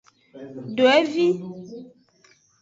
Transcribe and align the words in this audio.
Dwevi. 0.77 1.27